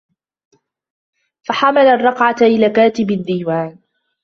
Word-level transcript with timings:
فَحَمَلَ 1.43 1.81
الرُّقْعَةَ 1.87 2.35
إلَى 2.41 2.69
كَاتِبِ 2.69 3.11
الدِّيوَانِ 3.11 3.79